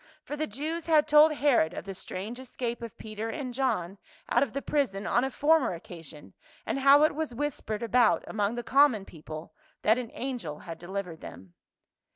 [0.23, 3.99] For the Jews had told Herod of the strange escape of Peter and John
[4.31, 6.33] out of the prison on a former occasion,
[6.65, 9.53] and how it was whis pered about among the common people
[9.83, 11.53] that an angel had delivered them.